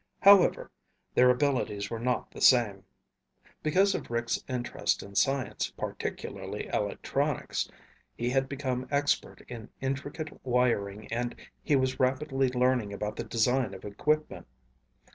[0.21, 0.71] However,
[1.13, 2.85] their abilities were not the same.
[3.61, 7.69] Because of Rick's interest in science, particularly electronics,
[8.17, 13.75] he had become expert in intricate wiring and he was rapidly learning about the design
[13.75, 14.47] of equipment.